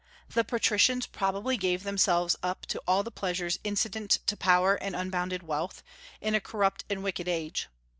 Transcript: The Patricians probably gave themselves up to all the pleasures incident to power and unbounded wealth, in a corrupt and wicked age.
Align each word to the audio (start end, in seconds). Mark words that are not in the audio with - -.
The 0.29 0.43
Patricians 0.43 1.05
probably 1.05 1.57
gave 1.57 1.83
themselves 1.83 2.35
up 2.41 2.65
to 2.65 2.81
all 2.87 3.03
the 3.03 3.11
pleasures 3.11 3.59
incident 3.63 4.17
to 4.25 4.35
power 4.35 4.73
and 4.73 4.95
unbounded 4.95 5.43
wealth, 5.43 5.83
in 6.19 6.33
a 6.33 6.41
corrupt 6.41 6.83
and 6.89 7.03
wicked 7.03 7.27
age. 7.27 7.67